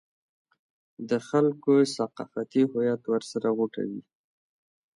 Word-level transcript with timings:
د 1.09 1.11
خلکو 1.27 1.73
ثقافتي 1.95 2.61
هویت 2.71 3.01
ورسره 3.07 3.47
غوټه 3.57 3.83
وي. 3.89 4.01